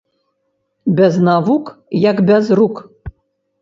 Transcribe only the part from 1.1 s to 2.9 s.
навук як без рук